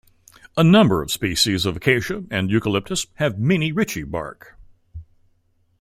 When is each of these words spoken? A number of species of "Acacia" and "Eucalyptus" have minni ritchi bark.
A 0.57 0.63
number 0.63 1.03
of 1.03 1.11
species 1.11 1.63
of 1.67 1.77
"Acacia" 1.77 2.23
and 2.31 2.49
"Eucalyptus" 2.49 3.05
have 3.17 3.35
minni 3.37 3.71
ritchi 3.71 4.01
bark. 4.03 4.57